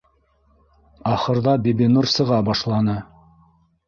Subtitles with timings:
[1.11, 2.97] Ахырҙа Бибинур сыға башланы